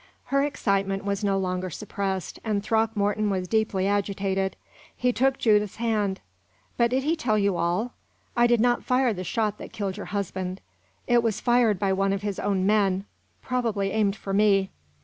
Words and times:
Her 0.33 0.41
excitement 0.43 1.05
was 1.05 1.23
no 1.23 1.37
longer 1.37 1.69
suppressed, 1.69 2.39
and 2.43 2.63
Throckmorton 2.63 3.29
was 3.29 3.47
deeply 3.47 3.85
agitated. 3.85 4.55
He 4.97 5.13
took 5.13 5.37
Judith's 5.37 5.75
hand. 5.75 6.21
"But 6.75 6.89
did 6.89 7.03
he 7.03 7.15
tell 7.15 7.37
you 7.37 7.55
all? 7.55 7.93
I 8.35 8.47
did 8.47 8.61
not 8.61 8.83
fire 8.83 9.13
the 9.13 9.23
shot 9.23 9.59
that 9.59 9.71
killed 9.73 9.97
your 9.97 10.07
husband; 10.07 10.59
it 11.05 11.21
was 11.21 11.39
fired 11.39 11.77
by 11.77 11.93
one 11.93 12.13
of 12.13 12.23
his 12.23 12.39
own 12.39 12.65
men 12.65 13.05
probably 13.43 13.91
aimed 13.91 14.15
for 14.15 14.33
me. 14.33 14.71